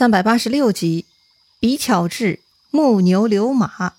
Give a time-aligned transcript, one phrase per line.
[0.00, 1.04] 三百八十六集，
[1.58, 3.92] 比巧智木牛流马。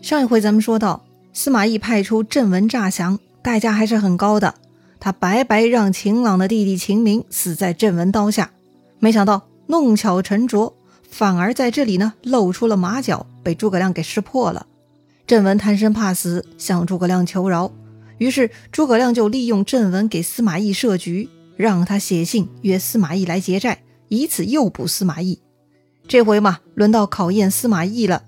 [0.00, 4.54] 上一回咱们说到，司马懿派出郑文诈降，代价还是很高的。
[4.98, 8.50] 他白白让秦朗的弟弟秦明死在郑文刀下，
[8.98, 10.74] 没想到弄巧成拙，
[11.10, 14.64] 反而在这里呢露出了马脚，被诸葛亮给识破了。
[15.26, 17.70] 郑文贪生怕死，向诸葛亮求饶，
[18.16, 21.28] 于是诸葛亮就利用郑文给司马懿设局。
[21.60, 25.38] 让他写信约司马懿来结寨，以此诱捕司马懿。
[26.08, 28.22] 这回嘛，轮到考验司马懿了。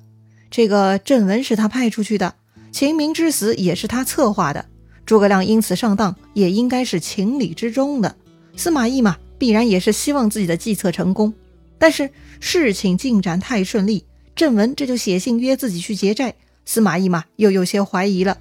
[0.51, 2.35] 这个郑文是他派出去的，
[2.73, 4.67] 秦明之死也是他策划的。
[5.07, 8.15] 诸葛亮因此上当，也应该是情理之中的。
[8.55, 11.33] 司马懿嘛，必然也是希望自己的计策成功。
[11.79, 14.05] 但是事情进展太顺利，
[14.37, 16.35] 郑文这就写信约自己去结寨，
[16.67, 18.37] 司马懿嘛又有些怀疑了。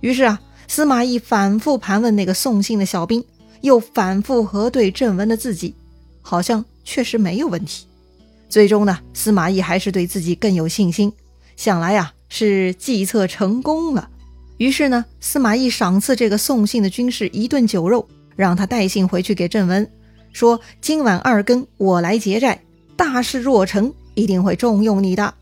[0.00, 3.24] 于是啊，司马懿反复盘问那个送信的小兵。
[3.66, 5.74] 又反复核对正文的字迹，
[6.22, 7.86] 好像确实没有问题。
[8.48, 11.12] 最终呢，司马懿还是对自己更有信心，
[11.56, 14.08] 想来呀是计策成功了。
[14.56, 19.86] 于是呢，司马懿赏赐这个送信的军士一顿酒肉，让他带信回去给正文，
[20.32, 22.62] 说今晚二更我来结债，
[22.96, 25.34] 大事若成，一定会重用你的。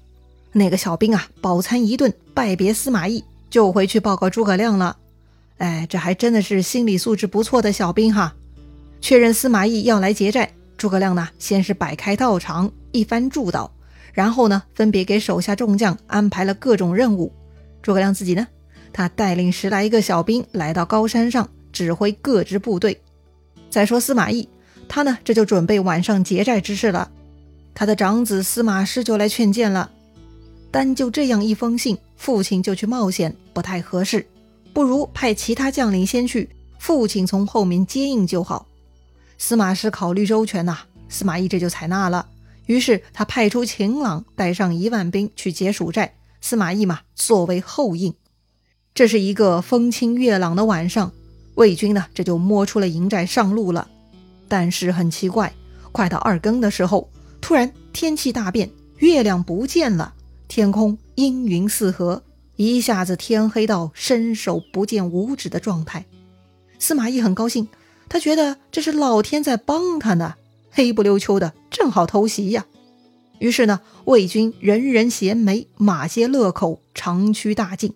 [0.53, 4.97] 那个小兵啊，饱餐一顿，拜别司马懿，就回去报告诸葛亮了。
[5.65, 8.35] 哎，这还真的是心理素质不错的小兵哈！
[9.01, 13.71] 确认司马懿要来劫寨，诸葛亮呢先是摆开道场，一番祝祷，
[14.13, 17.33] 然后呢分别给手下众将安排了各种任务。
[17.81, 18.47] 诸葛亮自己呢，
[18.93, 23.01] 他带领十来个小兵来到高山上，指挥各支部队。
[23.71, 24.47] 再说司马懿，
[24.87, 27.11] 他呢这就准备晚上劫寨之事了。
[27.75, 29.91] 他的长子司马师就来劝谏了，
[30.71, 34.27] 单就这样一封信，父亲就去冒险，不太合适。
[34.75, 38.67] 不如派其他将领先去，父亲从后面接应就好。
[39.39, 42.27] 司马师考虑周全呐，司马懿这就采纳了。
[42.67, 48.13] 于是他派出秦朗带上一万兵去解蜀寨，司马懿嘛作为后应。
[48.95, 51.13] 这是一个风清月朗的晚上，
[51.55, 53.89] 魏军呢这就摸出了营寨上路了。
[54.49, 55.55] 但是很奇怪，
[55.93, 57.09] 快到二更的时候，
[57.41, 60.15] 突然天气大变，月亮不见了，
[60.49, 62.23] 天空阴云四合。
[62.57, 66.05] 一下子天黑到伸手不见五指的状态，
[66.79, 67.69] 司马懿很高兴，
[68.09, 70.35] 他觉得这是老天在帮他呢，
[70.71, 72.65] 黑不溜秋的正好偷袭呀。
[73.41, 77.93] 于是呢，魏军人人衔枚，马歇勒口，长驱大进。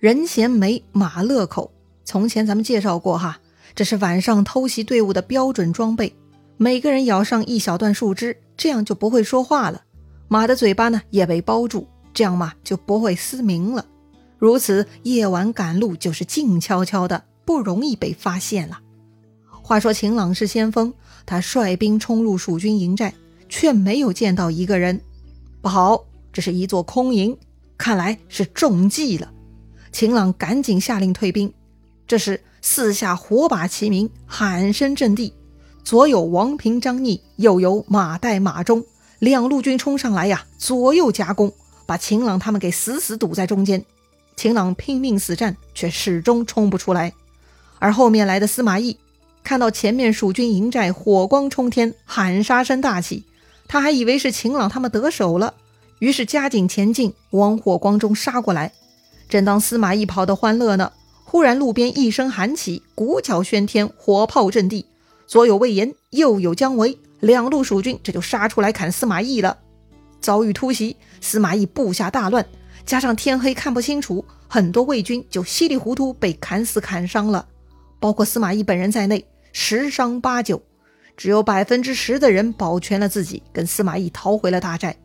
[0.00, 1.72] 人衔枚，马勒口，
[2.04, 3.38] 从前咱们介绍过哈，
[3.76, 6.12] 这是晚上偷袭队伍的标准装备。
[6.56, 9.82] 每个人咬上一小段树枝，这样就不会说话了，
[10.26, 11.86] 马的嘴巴呢也被包住。
[12.14, 13.84] 这样嘛，就不会失明了。
[14.38, 18.80] 如此夜晚赶路就是静悄悄的，不容易被发现了。
[19.62, 20.94] 话说秦朗是先锋，
[21.26, 23.14] 他率兵冲入蜀军营寨，
[23.48, 25.00] 却没有见到一个人。
[25.60, 27.36] 不好，这是一座空营，
[27.76, 29.32] 看来是中计了。
[29.90, 31.52] 秦朗赶紧下令退兵。
[32.06, 35.32] 这时四下火把齐鸣，喊声震地，
[35.82, 38.84] 左有王平、张逆，右有马岱、马忠，
[39.18, 41.50] 两路军冲上来呀，左右夹攻。
[41.86, 43.84] 把秦朗他们给死死堵在中间，
[44.36, 47.12] 秦朗拼命死战，却始终冲不出来。
[47.78, 48.96] 而后面来的司马懿
[49.42, 53.24] 看到前面蜀军营寨火光冲天，喊杀声大起，
[53.68, 55.54] 他还以为是秦朗他们得手了，
[55.98, 58.72] 于是加紧前进，往火光中杀过来。
[59.28, 60.92] 正当司马懿跑得欢乐呢，
[61.24, 64.86] 忽然路边一声喊起，鼓角喧天，火炮震地，
[65.26, 69.58] 左有魏延，右有姜维，两路蜀军这就杀出来砍司马懿了。
[70.24, 72.46] 遭遇突袭，司马懿部下大乱，
[72.86, 77.46] 加上天黑看不清楚，很多魏军就稀里糊涂被砍死砍伤了，
[78.00, 80.62] 包括司马懿本人在内，十伤八九，
[81.14, 84.96] 只有百分之十的人保全了自己，跟司马懿逃回了大寨。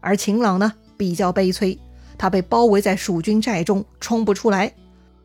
[0.00, 1.76] 而秦朗呢，比较悲催，
[2.16, 4.72] 他被包围在蜀军寨中，冲不出来。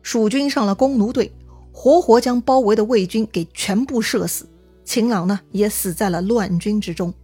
[0.02, 1.32] 蜀军上了弓弩队，
[1.70, 4.44] 活活将包围的魏军给全部射死。
[4.84, 7.14] 秦朗呢，也死在了乱军之中。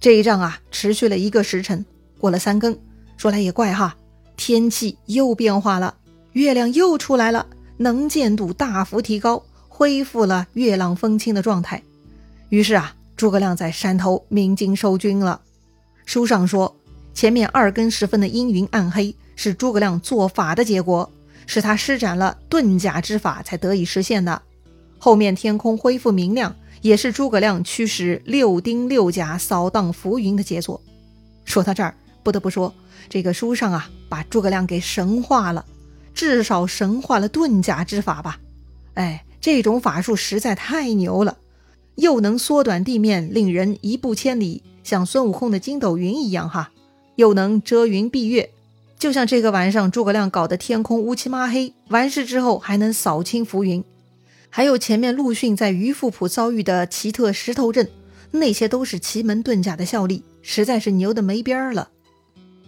[0.00, 1.84] 这一仗啊，持续了一个时辰。
[2.18, 2.78] 过了三更，
[3.18, 3.94] 说来也怪哈，
[4.34, 5.94] 天气又变化了，
[6.32, 11.82] 月亮又出来了，能见度大幅提高，恢复了月朗风清的状态。
[12.48, 15.42] 于是啊，诸葛亮在山头鸣金收军了。
[16.06, 16.74] 书上说，
[17.12, 21.12] 前面二更时分的阴云暗黑是诸葛亮做法的结果，
[21.46, 24.40] 是他施展了遁甲之法才得以实现的。
[24.98, 26.56] 后面天空恢复明亮。
[26.80, 30.80] 也是诸葛亮驱使六丁六甲扫荡浮云的杰作。
[31.44, 32.72] 说到这儿，不得不说，
[33.08, 35.64] 这个书上啊，把诸葛亮给神化了，
[36.14, 38.38] 至少神化了遁甲之法吧。
[38.94, 41.38] 哎，这种法术实在太牛了，
[41.96, 46.70] 又能缩短地面，令人一步千里，像孙悟空的筋斗云一样哈，
[47.16, 48.50] 又能遮云蔽月，
[48.98, 53.82] 就像这个晚上诸葛亮搞的天空乌漆麻黑，完事之后还能扫清浮云。
[54.50, 57.88] 还有前面陆逊在鱼富浦遭遇的奇特石头阵，
[58.32, 61.88] 那些都是奇门遁甲的效力，实在是牛的没边儿了。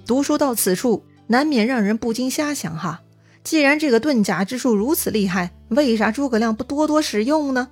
[0.06, 3.02] 读书到此处，难免让人不禁瞎想哈。
[3.44, 7.68] 既然这个遁甲之术如此厉害，为啥诸葛亮不多多使用呢？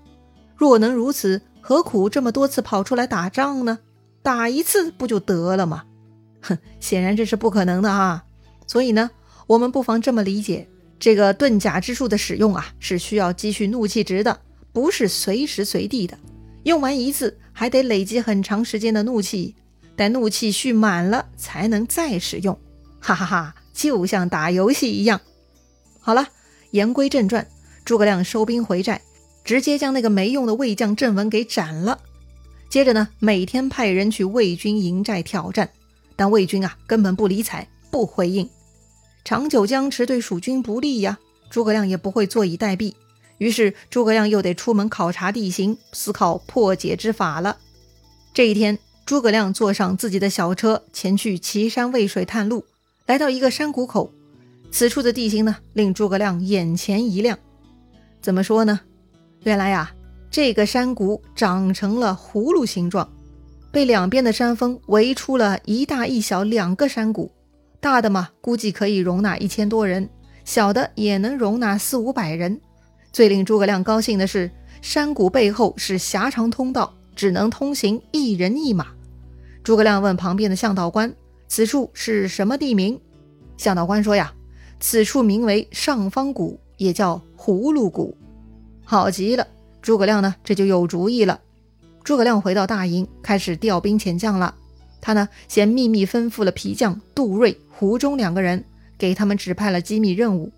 [0.57, 3.79] 若能如此，何苦这么多次跑出来打仗呢？
[4.23, 5.85] 打一次不就得了吗？
[6.43, 8.25] 哼，显然这是不可能的啊。
[8.67, 9.11] 所以呢，
[9.47, 10.69] 我们不妨这么理解。
[11.01, 14.39] 这个遁甲之术的使用啊，是需要积蓄怒气值的，
[14.71, 16.17] 不是随时随地的。
[16.65, 19.57] 用完一次，还得累积很长时间的怒气，
[19.97, 22.57] 待怒气蓄满了，才能再使用。
[23.01, 25.19] 哈哈哈，就像打游戏一样。
[26.01, 26.29] 好了，
[26.73, 27.47] 言归正传，
[27.83, 29.01] 诸葛亮收兵回寨，
[29.43, 31.99] 直接将那个没用的魏将郑文给斩了。
[32.69, 35.71] 接着呢，每天派人去魏军营寨挑战，
[36.15, 38.47] 但魏军啊，根本不理睬，不回应。
[39.31, 41.17] 长久僵持对蜀军不利呀，
[41.51, 42.95] 诸葛亮也不会坐以待毙。
[43.39, 47.57] 于是诸葛亮又得出门考察地形，思考破解之法了。
[48.35, 52.65] 这一天，诸葛亮坐上自己的小车，前去岐山渭水探路。
[53.07, 54.13] 来到一个山谷口，
[54.73, 57.39] 此处的地形呢，令诸葛亮眼前一亮。
[58.21, 58.81] 怎么说呢？
[59.45, 59.93] 原来呀，
[60.29, 63.09] 这个山谷长成了葫芦形状，
[63.71, 67.31] 被两边的山峰围出了一大一小两个山谷。
[67.81, 70.05] 大的嘛，估计可以容纳一千多人；
[70.45, 72.61] 小的也能容纳四五百人。
[73.11, 74.51] 最令诸葛亮高兴的是，
[74.83, 78.89] 山谷背后是狭长通道，只能通行一人一马。
[79.65, 81.13] 诸葛亮问旁边的向导官
[81.49, 83.01] ：“此处是什么地名？”
[83.57, 84.33] 向导官说：“呀，
[84.79, 88.17] 此处名为上方谷，也叫葫芦谷。”
[88.85, 89.47] 好极了，
[89.81, 91.41] 诸葛亮呢，这就有主意了。
[92.05, 94.55] 诸葛亮回到大营，开始调兵遣将了。
[95.01, 97.59] 他呢，先秘密吩咐了皮匠杜瑞。
[97.81, 98.63] 胡中两个人
[98.99, 100.53] 给他们指派了机密任务，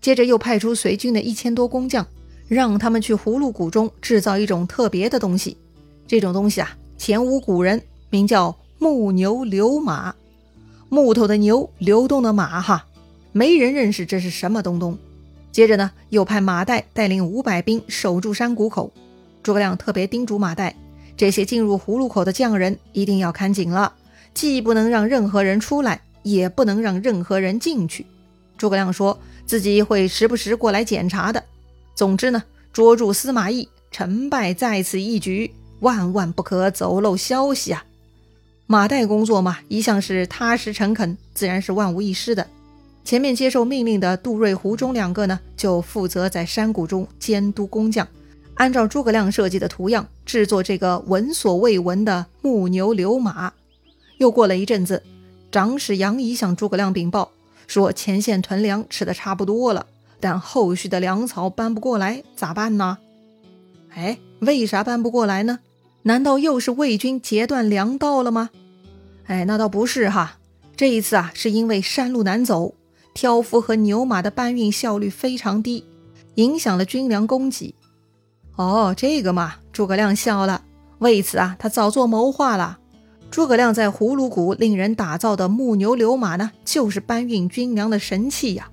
[0.00, 2.04] 接着又派出随军的一千多工匠，
[2.48, 5.56] 让他们去葫芦谷中制造一种特别的东西。
[6.08, 7.80] 这种东西啊，前无古人，
[8.10, 10.16] 名叫木牛流马，
[10.88, 12.86] 木头的牛，流动的马，哈，
[13.30, 14.98] 没人认识这是什么东东。
[15.52, 18.92] 接着呢，又派马岱带领五百兵守住山谷口。
[19.44, 20.72] 诸葛亮特别叮嘱马岱，
[21.16, 23.92] 这些进入葫芦口的匠人一定要看紧了，
[24.34, 26.00] 既不能让任何人出来。
[26.24, 28.04] 也不能让任何人进去。
[28.58, 29.16] 诸葛亮说
[29.46, 31.44] 自己会时不时过来检查的。
[31.94, 32.42] 总之呢，
[32.72, 37.84] 捉住司马懿，成败在此一举，万万不可走漏消息啊！
[38.66, 42.46] 马岱工作嘛，一向是踏实诚恳，自然是万无一失的。
[43.04, 48.08] 前面接受命令的杜瑞、胡忠两个呢，就负责在山谷中监督工匠，
[48.54, 53.52] 按照诸葛亮设计的图样制作这个闻所未闻的木牛流马。
[54.18, 55.02] 又过了一阵子。
[55.54, 57.30] 长史杨仪向诸葛亮禀报
[57.68, 59.86] 说：“前线屯粮吃的差不多了，
[60.18, 62.98] 但后续的粮草搬不过来，咋办呢？”
[63.94, 65.60] 哎，为啥搬不过来呢？
[66.02, 68.50] 难道又是魏军截断粮道了吗？
[69.26, 70.38] 哎，那倒不是哈，
[70.74, 72.74] 这一次啊，是因为山路难走，
[73.14, 75.84] 挑夫和牛马的搬运效率非常低，
[76.34, 77.72] 影响了军粮供给。
[78.56, 80.64] 哦，这个嘛，诸葛亮笑了。
[80.98, 82.80] 为此啊，他早做谋划了。
[83.34, 88.70] 诸葛亮在葫芦谷令人打造的木牛流马呢，就是搬运军粮的神器呀。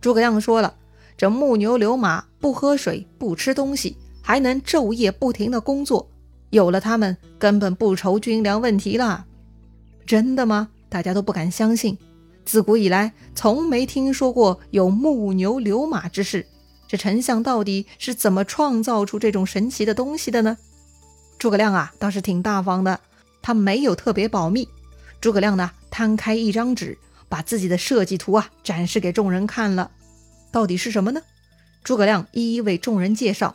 [0.00, 0.76] 诸葛亮说了，
[1.16, 6.08] 这木牛流马不喝水、不吃东西，还能昼夜不停的工作，
[6.50, 9.24] 有了它们，根本不愁军粮问题了。
[10.06, 10.68] 真的吗？
[10.88, 11.98] 大家都不敢相信。
[12.44, 16.46] 自古以来，从没听说过有木牛流马之事。
[16.86, 20.56] 这丞相到底是怎么创造出这种神奇的东西的呢？
[21.36, 23.00] 诸葛亮啊，倒是挺大方的。
[23.44, 24.66] 他没有特别保密。
[25.20, 26.96] 诸葛亮呢，摊开一张纸，
[27.28, 29.90] 把自己的设计图啊展示给众人看了。
[30.50, 31.20] 到底是什么呢？
[31.82, 33.54] 诸葛亮一一为众人介绍。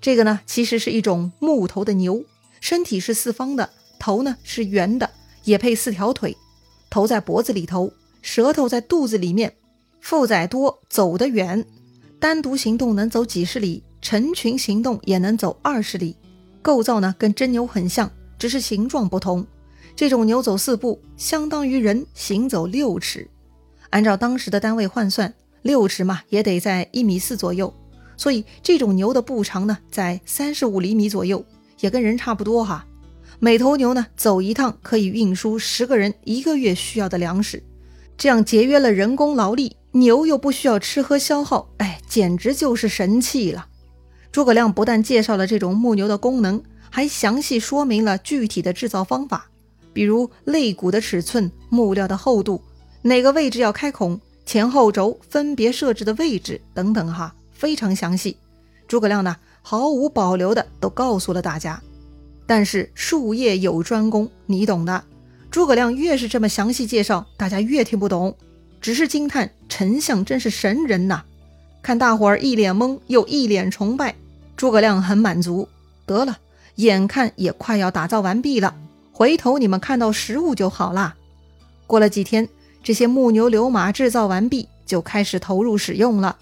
[0.00, 2.24] 这个呢，其实是一种木头的牛，
[2.60, 5.10] 身体是四方的，头呢是圆的，
[5.42, 6.36] 也配四条腿。
[6.88, 7.92] 头在脖子里头，
[8.22, 9.56] 舌头在肚子里面。
[10.00, 11.66] 负载多，走得远，
[12.20, 16.14] 单独行动能走几十里，成群行动也能走二十里。
[16.62, 18.08] 构造呢，跟真牛很像。
[18.38, 19.46] 只是形状不同，
[19.94, 23.28] 这种牛走四步，相当于人行走六尺。
[23.90, 27.72] 按照当时的单位换算，六尺嘛，也得在一米四左右。
[28.16, 31.44] 所以这种牛的步长呢，在三十五厘米左右，
[31.80, 32.86] 也跟人差不多哈。
[33.38, 37.62] 每头牛呢，走一趟可以运输十个人一个月需要的粮食，
[38.16, 43.66] 这样节约了人工劳力，牛又不需要吃喝消耗，哎，简直就是神器了。
[44.32, 46.62] 诸葛亮不但介绍了这种木牛的功能。
[46.90, 49.48] 还详细说明了具体的制造方法，
[49.92, 52.62] 比如肋骨的尺寸、木料的厚度、
[53.02, 58.36] 哪个位置要开孔、前后轴分别设置的位置等等，哈，非常详细。
[58.88, 61.82] 诸葛亮呢，毫无保留的都告诉了大家。
[62.46, 65.02] 但是术业有专攻，你懂的。
[65.50, 68.36] 诸葛亮越是这么详细介绍，大家越听不懂，
[68.80, 71.24] 只是惊叹丞相真是神人呐。
[71.82, 74.14] 看大伙儿一脸懵，又一脸崇拜，
[74.56, 75.68] 诸葛亮很满足。
[76.04, 76.38] 得了，
[76.76, 78.74] 眼看也快要打造完毕了，
[79.12, 81.14] 回头你们看到实物就好啦。
[81.86, 82.48] 过了几天，
[82.82, 86.36] 这些木牛流马制造完毕，就开始投入使用了。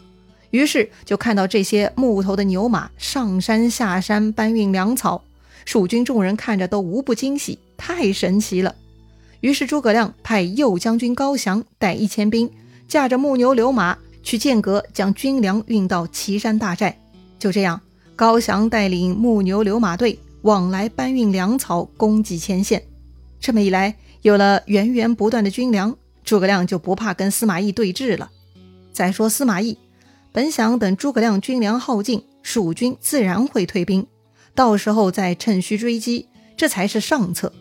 [0.51, 5.23] 于是就看到这些木头的牛马上山下山搬运粮草。
[5.65, 8.75] 蜀军众人看着都无不惊喜，太神奇了。
[9.41, 12.51] 于是诸葛亮派右将军高翔带一千兵，
[12.87, 16.99] 驾着木牛流马去剑阁，将军粮运到岐山大寨。
[17.39, 17.81] 就这样，
[18.17, 22.85] 高翔带领木牛流马队往来搬运粮草，供给前线。
[23.41, 28.31] 这么一来，有了源源不断的军粮，诸葛亮就不怕跟司马懿对峙了。
[28.93, 29.77] 再说司马懿，
[30.31, 34.07] 本想等诸葛亮军粮耗尽，蜀军自然会退兵。
[34.55, 37.53] 到时候再趁虚追击，这才是上策。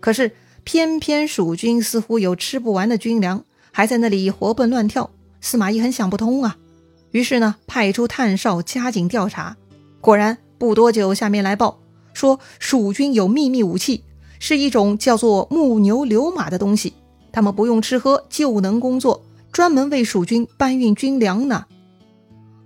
[0.00, 0.32] 可是
[0.64, 5.10] 偏偏蜀军似乎有吃不完的军粮，还在那里活蹦乱跳。
[5.40, 6.56] 司马懿很想不通啊，
[7.12, 9.56] 于是呢，派出探哨加紧调查。
[10.00, 11.78] 果然不多久，下面来报
[12.12, 14.04] 说蜀军有秘密武器，
[14.38, 16.94] 是一种叫做木牛流马的东西，
[17.32, 21.66] 他们不用吃喝就能工作，专门为蜀军搬运军粮呢。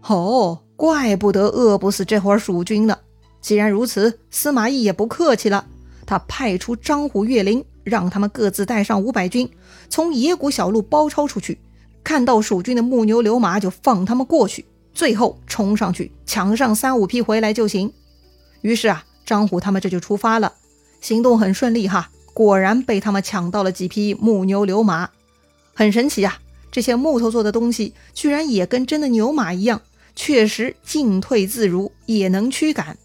[0.06, 2.98] 哦，怪不得饿不死这伙蜀军呢。
[3.40, 5.66] 既然如此，司马懿也不客气了。
[6.06, 9.48] 他派出张虎、岳灵，让他们各自带上五百军，
[9.88, 11.58] 从野谷小路包抄出去。
[12.02, 14.64] 看到蜀军的木牛流马，就放他们过去。
[14.94, 17.92] 最后冲上去抢上三五匹回来就行。
[18.62, 20.54] 于是啊，张虎他们这就出发了。
[21.00, 25.10] 行动很顺利哈，果然被他们抢到了几匹木牛流马。
[25.74, 26.38] 很神奇啊，
[26.70, 29.82] 这些木头做的东西，居然也跟真的牛马一样，
[30.14, 32.96] 确实进退自如，也能驱赶。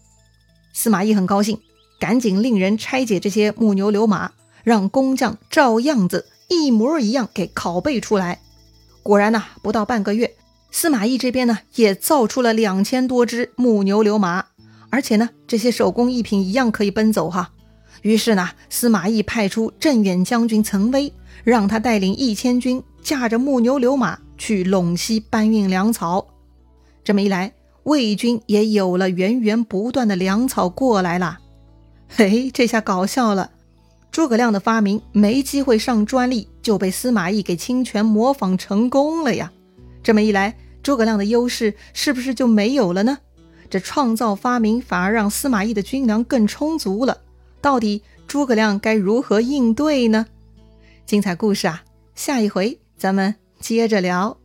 [0.72, 1.60] 司马懿很高兴，
[1.98, 4.30] 赶紧令人拆解这些木牛流马，
[4.62, 8.40] 让工匠照样子一模一样给拷贝出来。
[9.02, 10.36] 果然呐，不到半个月，
[10.70, 14.46] 司马懿这边呢也造出了两千多只木牛流马，
[14.90, 17.52] 而且呢这些手工艺品一样可以奔走哈。
[18.02, 21.12] 于是呢，司马懿派出镇远将军岑威，
[21.44, 26.26] 让他带领一千军，驾着木牛流马去陇西搬运粮草。
[27.04, 27.52] 这么一来。
[27.84, 31.38] 魏军也有了源源不断的粮草过来了，
[32.08, 33.50] 嘿，这下搞笑了。
[34.12, 39.50] 诸葛亮的发明没机会上专利，就被司马懿给侵权模仿成功了呀！
[40.02, 43.18] 这么一来，诸葛亮的优势是不是就没有了呢？
[43.68, 47.20] 这创造发明反而让司马懿的军粮更充足了。
[47.60, 50.26] 到底诸葛亮该如何应对呢？
[51.06, 51.82] 精彩故事啊，
[52.14, 54.36] 下一回咱们接着聊。